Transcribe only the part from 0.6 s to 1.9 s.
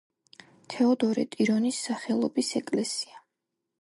თეოდორე ტირონის